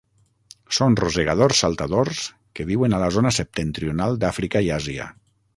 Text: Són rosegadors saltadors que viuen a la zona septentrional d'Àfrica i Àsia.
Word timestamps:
Són 0.77 0.95
rosegadors 1.01 1.61
saltadors 1.65 2.23
que 2.61 2.67
viuen 2.71 2.97
a 2.99 3.03
la 3.07 3.13
zona 3.19 3.35
septentrional 3.41 4.21
d'Àfrica 4.25 4.67
i 4.71 4.77
Àsia. 4.83 5.11